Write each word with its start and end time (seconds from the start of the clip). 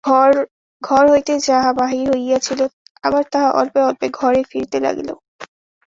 ঘর 0.81 1.03
হইতে 1.09 1.33
যাহা 1.47 1.71
বাহির 1.73 2.05
হইয়াছিল, 2.13 2.59
আবার 3.03 3.23
তাহা 3.33 3.49
অল্পে 3.51 3.79
অল্পে 3.81 4.07
ঘরে 4.11 4.41
ফিরিতে 4.49 4.77
লাগিল। 4.79 5.09